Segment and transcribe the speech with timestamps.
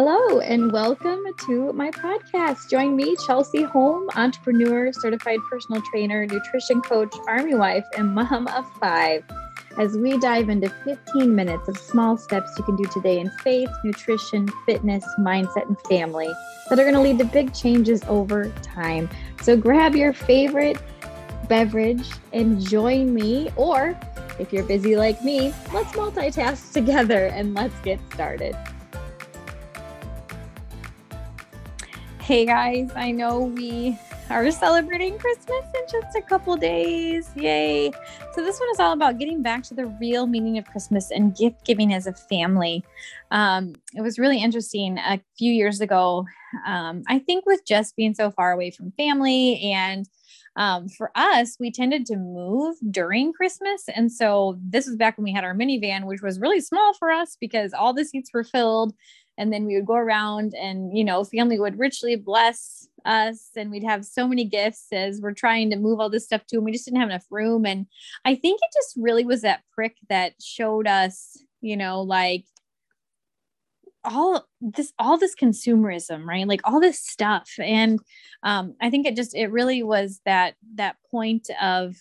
[0.00, 2.70] Hello, and welcome to my podcast.
[2.70, 8.64] Join me, Chelsea Holm, entrepreneur, certified personal trainer, nutrition coach, army wife, and mom of
[8.74, 9.24] five,
[9.76, 13.68] as we dive into 15 minutes of small steps you can do today in faith,
[13.82, 16.32] nutrition, fitness, mindset, and family
[16.70, 19.10] that are going to lead to big changes over time.
[19.42, 20.78] So grab your favorite
[21.48, 23.98] beverage and join me, or
[24.38, 28.54] if you're busy like me, let's multitask together and let's get started.
[32.28, 37.30] Hey guys, I know we are celebrating Christmas in just a couple days.
[37.34, 37.90] Yay.
[38.34, 41.34] So, this one is all about getting back to the real meaning of Christmas and
[41.34, 42.84] gift giving as a family.
[43.30, 46.26] Um, it was really interesting a few years ago.
[46.66, 50.06] Um, I think with just being so far away from family and
[50.56, 53.84] um, for us, we tended to move during Christmas.
[53.94, 57.10] And so this was back when we had our minivan, which was really small for
[57.10, 58.92] us because all the seats were filled
[59.38, 63.70] and then we would go around and you know family would richly bless us and
[63.70, 66.64] we'd have so many gifts as we're trying to move all this stuff to and
[66.64, 67.64] we just didn't have enough room.
[67.64, 67.86] And
[68.24, 72.44] i think it just really was that prick that showed us you know like
[74.04, 76.46] all this all this consumerism right?
[76.46, 77.50] Like all this stuff.
[77.58, 78.00] And
[78.42, 81.96] um i think it just it really was that that point of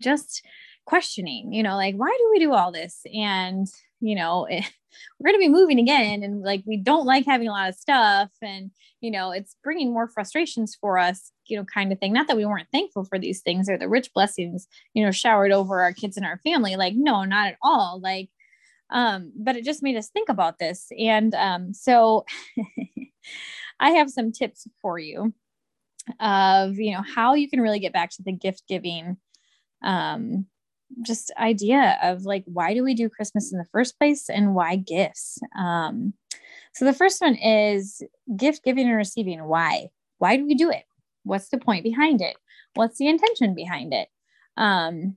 [0.00, 0.44] just
[0.86, 3.00] questioning you know like why do we do all this?
[3.14, 3.66] And
[4.00, 4.64] you know it,
[5.18, 7.74] we're going to be moving again and like we don't like having a lot of
[7.74, 12.12] stuff and you know it's bringing more frustrations for us you know kind of thing.
[12.12, 15.52] Not that we weren't thankful for these things or the rich blessings you know showered
[15.52, 18.30] over our kids and our family like no not at all like
[18.90, 22.24] um but it just made us think about this and um so
[23.80, 25.32] i have some tips for you
[26.20, 29.16] of you know how you can really get back to the gift giving
[29.82, 30.46] um
[31.02, 34.76] just idea of like why do we do christmas in the first place and why
[34.76, 35.38] gifts?
[35.58, 36.14] Um
[36.74, 38.02] so the first one is
[38.36, 39.44] gift giving and receiving.
[39.44, 39.88] Why?
[40.18, 40.84] Why do we do it?
[41.22, 42.36] What's the point behind it?
[42.74, 44.08] What's the intention behind it?
[44.56, 45.16] Um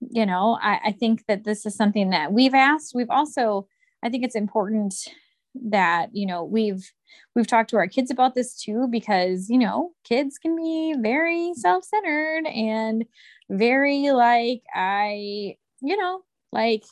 [0.00, 2.92] you know I, I think that this is something that we've asked.
[2.94, 3.68] We've also
[4.02, 4.94] i think it's important
[5.54, 6.92] that you know we've
[7.34, 11.52] we've talked to our kids about this too because you know kids can be very
[11.54, 13.04] self-centered and
[13.50, 16.22] very like i you know
[16.52, 16.84] like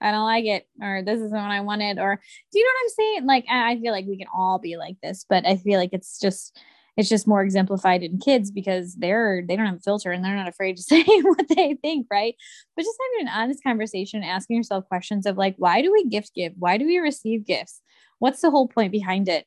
[0.00, 2.20] i don't like it or this isn't what i wanted or
[2.52, 3.26] do you know what i'm saying?
[3.26, 6.18] Like i feel like we can all be like this but i feel like it's
[6.20, 6.58] just
[6.96, 10.36] it's just more exemplified in kids because they're they don't have a filter and they're
[10.36, 12.34] not afraid to say what they think right?
[12.76, 16.32] But just having an honest conversation asking yourself questions of like why do we gift
[16.34, 16.52] give?
[16.58, 17.80] Why do we receive gifts
[18.22, 19.44] what's the whole point behind it?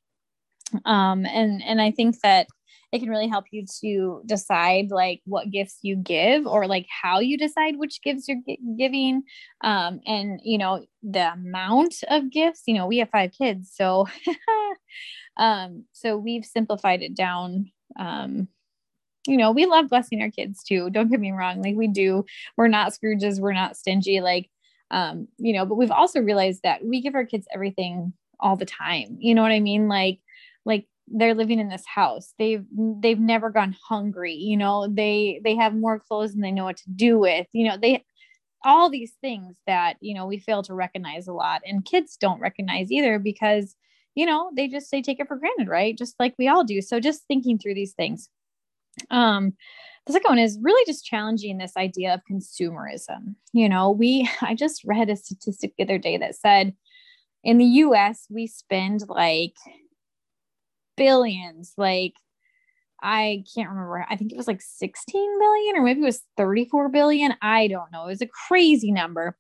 [0.84, 2.47] Um and and i think that
[2.91, 7.19] it can really help you to decide like what gifts you give or like how
[7.19, 8.41] you decide which gifts you're
[8.78, 9.24] giving.
[9.62, 14.08] Um and you know the amount of gifts you know we have five kids so
[15.38, 17.72] um so we've simplified it down.
[17.97, 18.50] Um
[19.28, 22.25] you know we love blessing our kids too don't get me wrong like we do.
[22.58, 24.50] We're not scrooges we're not stingy like
[24.91, 28.66] um you know but we've also realized that we give our kids everything all the
[28.66, 29.88] time you know what i mean?
[29.88, 30.19] Like
[30.66, 32.34] like they're living in this house.
[32.40, 34.88] They've they've never gone hungry you know?
[34.88, 37.78] They they have more clothes than they know what to do with you know?
[37.78, 38.03] They
[38.63, 42.40] all these things that you know we fail to recognize a lot and kids don't
[42.40, 43.75] recognize either because
[44.16, 45.97] you know they just they take it for granted right?
[45.97, 46.81] Just like we all do.
[46.81, 48.29] So just thinking through these things.
[49.12, 49.53] Um
[50.07, 53.91] the second one is really just challenging this idea of consumerism you know?
[53.91, 56.73] We i just read a statistic the other day that said
[57.45, 59.53] in the us we spend like
[60.97, 61.73] billions.
[61.78, 62.13] Like,
[63.01, 64.06] I can't remember.
[64.09, 67.35] I think it was like 16 billion or maybe it was 34 billion.
[67.41, 68.05] I don't know.
[68.05, 69.38] It was a crazy number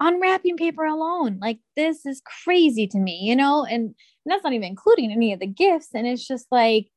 [0.00, 1.38] on wrapping paper alone.
[1.40, 3.64] Like, this is crazy to me, you know?
[3.64, 3.94] And, and
[4.26, 5.88] that's not even including any of the gifts.
[5.94, 6.88] And it's just like,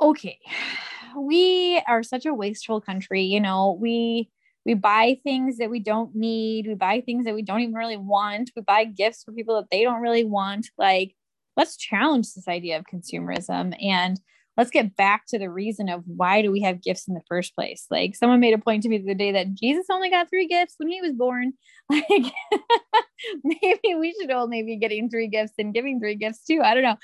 [0.00, 0.38] okay,
[1.16, 3.78] we are such a wasteful country, you know?
[3.80, 4.30] We,
[4.66, 6.66] we buy things that we don't need.
[6.66, 8.50] We buy things that we don't even really want.
[8.56, 10.66] We buy gifts for people that they don't really want.
[10.76, 11.14] Like,
[11.56, 14.20] let's challenge this idea of consumerism and
[14.56, 17.54] let's get back to the reason of why do we have gifts in the first
[17.54, 20.28] place like someone made a point to me the other day that jesus only got
[20.30, 21.52] three gifts when he was born
[21.90, 22.08] like
[23.44, 26.82] maybe we should only be getting three gifts and giving three gifts too i don't
[26.82, 26.96] know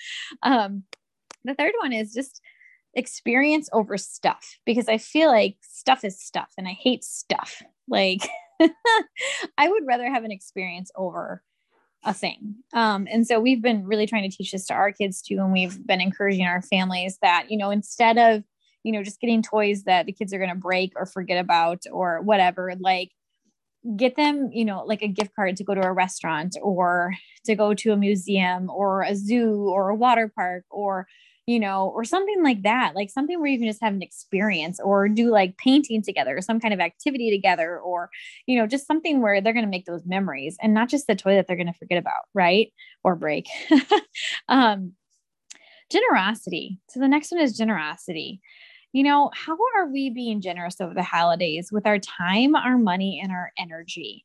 [0.42, 0.82] um
[1.44, 2.40] the third one is just
[2.94, 8.28] experience over stuff because i feel like stuff is stuff and i hate stuff like
[9.58, 11.42] i would rather have an experience over
[12.04, 12.56] a thing.
[12.72, 15.36] Um, and so we've been really trying to teach this to our kids too.
[15.38, 18.42] And we've been encouraging our families that, you know, instead of,
[18.82, 21.82] you know, just getting toys that the kids are going to break or forget about
[21.92, 23.10] or whatever, like
[23.96, 27.54] get them, you know, like a gift card to go to a restaurant or to
[27.54, 31.06] go to a museum or a zoo or a water park or
[31.46, 34.78] you know, or something like that, like something where you can just have an experience
[34.78, 38.10] or do like painting together some kind of activity together or,
[38.46, 41.16] you know, just something where they're going to make those memories and not just the
[41.16, 42.72] toy that they're going to forget about, right?
[43.02, 43.48] Or break.
[44.48, 44.92] um,
[45.90, 46.78] generosity.
[46.88, 48.40] So the next one is generosity
[48.92, 53.20] you know, how are we being generous over the holidays with our time, our money,
[53.22, 54.24] and our energy?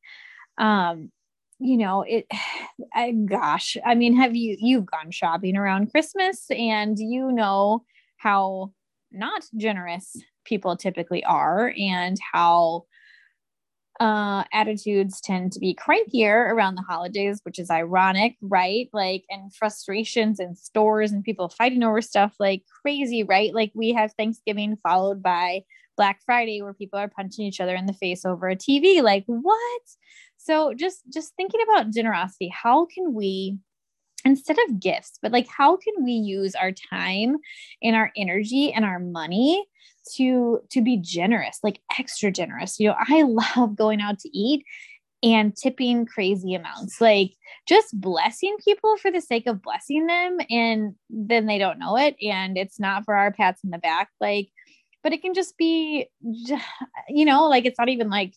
[0.58, 1.12] Um,
[1.60, 2.26] you know, it,
[2.94, 7.84] I, gosh, I mean, have you, you've gone shopping around Christmas and you know
[8.18, 8.74] how
[9.12, 10.16] not generous
[10.46, 12.86] people typically are and how
[14.00, 18.90] uh, attitudes tend to be crankier around the holidays, which is ironic, right?
[18.94, 23.54] Like, and frustrations in stores and people fighting over stuff like crazy, right?
[23.54, 25.62] Like, we have Thanksgiving followed by
[25.96, 29.02] Black Friday where people are punching each other in the face over a TV.
[29.02, 29.82] Like, what?
[30.48, 33.58] So, just just thinking about generosity, how can we
[34.24, 37.36] instead of gifts, but like how can we use our time
[37.84, 39.66] and our energy and our money
[40.16, 42.80] to to be generous like extra generous?
[42.80, 43.22] You know i
[43.58, 44.64] love going out to eat
[45.22, 47.34] and tipping crazy amounts like
[47.68, 52.16] just blessing people for the sake of blessing them and then they don't know it
[52.22, 54.50] and it's not for our pats in the back like
[55.04, 56.08] but it can just be
[57.10, 58.34] you know like it's not even like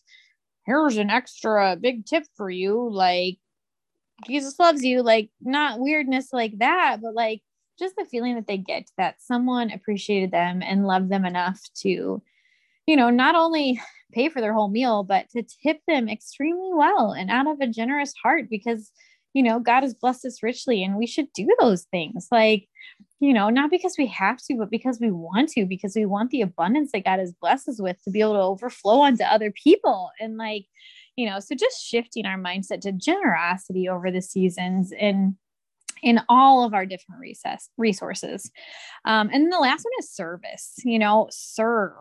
[0.65, 3.37] here's an extra big tip for you like
[4.27, 7.41] jesus loves you like not weirdness like that but like
[7.81, 12.21] just the feeling that they get that someone appreciated them and loved them enough to,
[12.85, 13.81] you know, not only
[14.13, 17.67] pay for their whole meal, but to tip them extremely well and out of a
[17.67, 18.91] generous heart because,
[19.33, 22.27] you know, God has blessed us richly and we should do those things.
[22.31, 22.67] Like,
[23.21, 26.31] you know, not because we have to, but because we want to, because we want
[26.31, 29.51] the abundance that God has blessed us with to be able to overflow onto other
[29.51, 30.09] people.
[30.19, 30.65] And like,
[31.15, 35.35] you know, so just shifting our mindset to generosity over the seasons and
[36.01, 38.49] in all of our different recess resources.
[39.05, 41.93] Um, and the last one is service, you know, serve.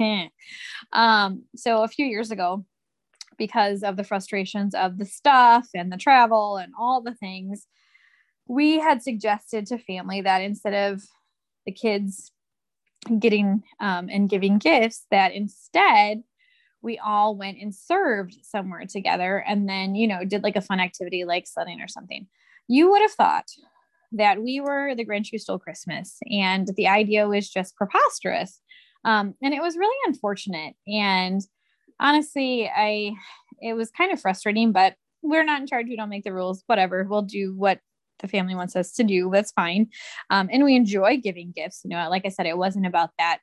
[0.92, 2.64] um, so a few years ago,
[3.38, 7.68] because of the frustrations of the stuff and the travel and all the things,
[8.50, 11.02] we had suggested to family that instead of
[11.66, 12.32] the kids
[13.18, 16.22] getting um, and giving gifts, that instead
[16.82, 20.80] we all went and served somewhere together and then, you know, did like a fun
[20.80, 22.26] activity like sledding or something
[22.70, 23.48] you would have thought
[24.12, 28.60] that we were the Grinch who stole Christmas, and the idea was just preposterous.
[29.04, 30.76] Um, and it was really unfortunate.
[30.86, 31.40] And
[31.98, 33.14] honestly, I
[33.60, 35.86] it was kind of frustrating, but we're not in charge.
[35.88, 36.62] We don't make the rules.
[36.66, 37.04] Whatever.
[37.08, 37.80] We'll do what
[38.20, 39.30] the family wants us to do.
[39.32, 39.88] That's fine.
[40.30, 41.80] Um, and we enjoy giving gifts.
[41.84, 43.38] You know, like I said, it wasn't about that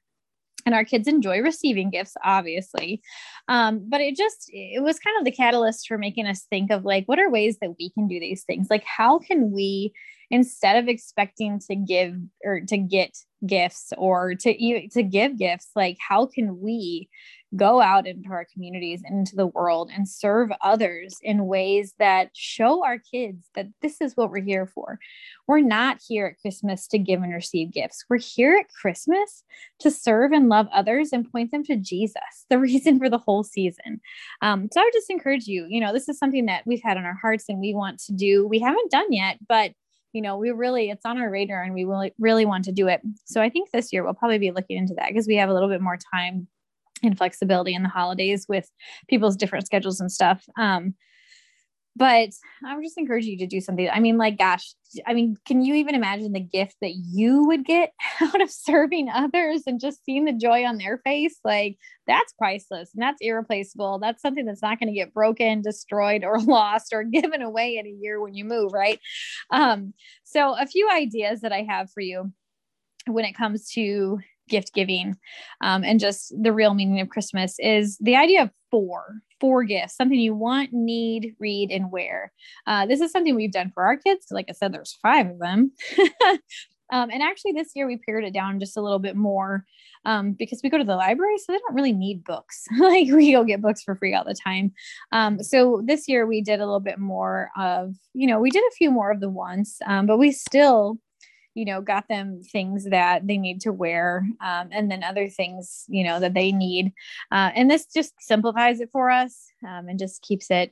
[0.68, 3.02] and our kids enjoy receiving gifts obviously
[3.48, 6.84] um, but it just it was kind of the catalyst for making us think of
[6.84, 9.94] like what are ways that we can do these things like how can we
[10.30, 15.98] instead of expecting to give or to get gifts or to to give gifts like
[16.00, 17.08] how can we
[17.56, 22.30] go out into our communities and into the world and serve others in ways that
[22.34, 25.00] show our kids that this is what we're here for.
[25.48, 28.04] We're not here at Christmas to give and receive gifts.
[28.10, 29.44] We're here at Christmas
[29.80, 33.44] to serve and love others and point them to Jesus, the reason for the whole
[33.44, 34.02] season.
[34.42, 36.98] Um, so I would just encourage you, you know, this is something that we've had
[36.98, 38.46] on our hearts and we want to do.
[38.46, 39.72] We haven't done yet, but
[40.18, 42.88] you know, we really, it's on our radar and we will really want to do
[42.88, 43.02] it.
[43.26, 45.54] So I think this year we'll probably be looking into that because we have a
[45.54, 46.48] little bit more time
[47.04, 48.72] and flexibility in the holidays with
[49.08, 50.44] people's different schedules and stuff.
[50.58, 50.96] Um,
[51.98, 52.30] but
[52.66, 53.90] I would just encourage you to do something.
[53.90, 54.76] I mean, like, gosh,
[55.08, 59.10] I mean, can you even imagine the gift that you would get out of serving
[59.10, 61.40] others and just seeing the joy on their face?
[61.44, 64.00] Like, that's priceless and that's irreplaceable.
[64.00, 67.88] That's something that's not going to get broken, destroyed, or lost or given away in
[67.88, 69.00] a year when you move, right?
[69.52, 72.32] Um, so, a few ideas that I have for you
[73.08, 75.16] when it comes to gift giving
[75.62, 79.96] um, and just the real meaning of Christmas is the idea of four, four gifts,
[79.96, 82.32] something you want, need, read, and wear.
[82.66, 84.28] Uh, this is something we've done for our kids.
[84.32, 85.72] Like I said, there's five of them.
[86.92, 89.66] um, and actually, this year we pared it down just a little bit more
[90.06, 92.66] um, because we go to the library, so they don't really need books.
[92.80, 94.72] like we go get books for free all the time.
[95.12, 98.64] Um, so this year we did a little bit more of, you know, we did
[98.64, 100.98] a few more of the ones, um, but we still
[101.58, 105.86] you know got them things that they need to wear um, and then other things
[105.88, 106.94] you know that they need.
[107.32, 110.70] Uh, and this just simplifies it for us um, and just keeps it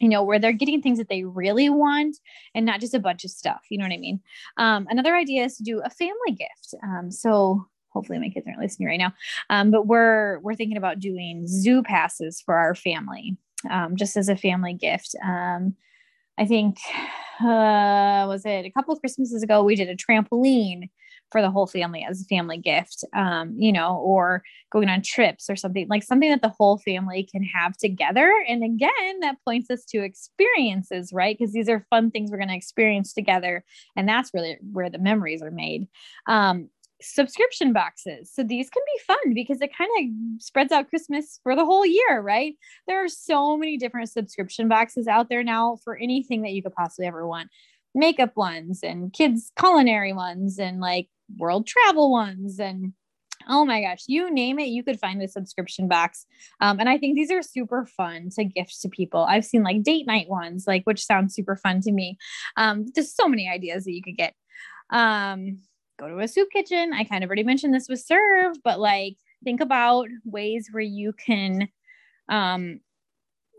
[0.00, 2.16] you know where they're getting things that they really want
[2.54, 4.20] and not just a bunch of stuff you know what i mean?
[4.56, 6.74] Um, another idea is to do a family gift.
[6.82, 9.12] Um, so hopefully my kids aren't listening right now
[9.50, 13.36] um, but we're we're thinking about doing zoo passes for our family
[13.70, 15.14] um, just as a family gift.
[16.38, 16.78] I think,
[17.40, 19.62] uh, was it a couple of Christmases ago?
[19.62, 20.88] We did a trampoline
[21.30, 25.50] for the whole family as a family gift, um, you know, or going on trips
[25.50, 28.32] or something like something that the whole family can have together.
[28.48, 31.36] And again, that points us to experiences, right?
[31.36, 33.64] Because these are fun things we're going to experience together.
[33.96, 35.88] And that's really where the memories are made.
[36.28, 36.68] Um,
[37.04, 38.32] subscription boxes.
[38.32, 41.86] So these can be fun because it kind of spreads out Christmas for the whole
[41.86, 42.54] year, right?
[42.86, 46.74] There are so many different subscription boxes out there now for anything that you could
[46.74, 47.50] possibly ever want.
[47.94, 51.08] Makeup ones and kids culinary ones and like
[51.38, 52.92] world travel ones and
[53.48, 56.26] oh my gosh you name it you could find a subscription box.
[56.60, 59.24] Um, and i think these are super fun to gift to people.
[59.24, 62.18] I've seen like date night ones like which sounds super fun to me.
[62.56, 64.34] Um, there's so many ideas that you could get.
[64.90, 65.60] Um,
[65.98, 66.92] go to a soup kitchen.
[66.92, 71.12] I kind of already mentioned this was served but like think about ways where you
[71.12, 71.68] can
[72.28, 72.80] um,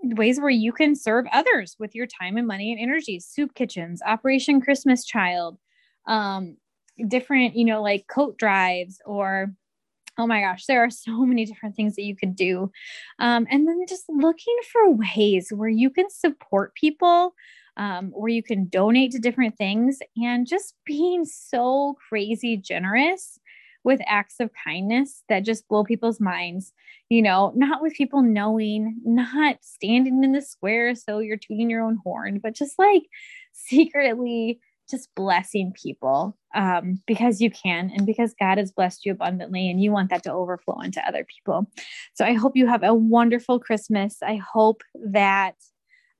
[0.04, 3.20] ways where you can serve others with your time and money and energy.
[3.20, 5.58] Soup kitchens operation christmas child
[6.08, 6.58] um,
[7.08, 9.54] different you know like coat drives or
[10.18, 12.72] oh my gosh there are so many different things that you could do.
[13.20, 17.34] Um, and then just looking for ways where you can support people
[17.78, 23.40] um, where you can donate to different things and just being so crazy generous
[23.84, 26.74] with acts of kindness that just blow people's minds,
[27.10, 31.84] you know, not with people knowing, not standing in the square so you're tooting your
[31.84, 33.04] own horn, but just like
[33.54, 39.70] secretly just blessing people um, because you can and because God has blessed you abundantly
[39.70, 41.68] and you want that to overflow into other people.
[42.14, 44.18] So I hope you have a wonderful Christmas.
[44.22, 45.56] I hope that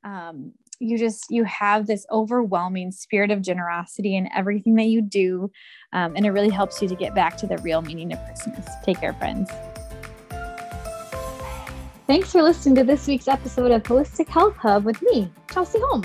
[0.04, 5.50] um, you just you have this overwhelming spirit of generosity in everything that you do
[5.94, 8.66] um, and it really helps you to get back to the real meaning of christmas
[8.84, 9.50] take care friends
[12.08, 16.04] thanks for listening to this week's episode of holistic health hub with me chelsea holm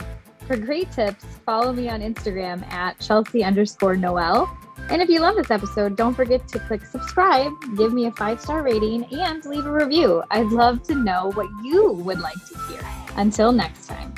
[0.50, 4.50] for great tips follow me on instagram at chelsea underscore noel.
[4.88, 8.40] And if you love this episode don't forget to click subscribe give me a five
[8.40, 10.24] star rating and leave a review.
[10.32, 12.80] I'd love to know what you would like to hear.
[13.14, 14.12] Until next time